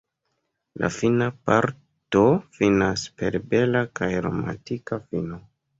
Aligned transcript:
La 0.83 0.89
fina 0.95 1.27
parto 1.49 2.25
finas 2.59 3.07
per 3.21 3.41
bela 3.53 3.87
kaj 4.01 4.13
romantika 4.29 5.05
fino. 5.13 5.45